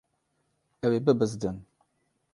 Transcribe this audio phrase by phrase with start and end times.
[0.85, 1.57] Ew ê bibizdin.